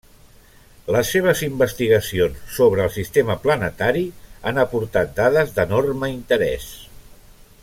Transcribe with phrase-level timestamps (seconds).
[0.93, 4.03] Les seves investigacions sobre el sistema planetari
[4.53, 6.71] han aportat dades d'enorme interès.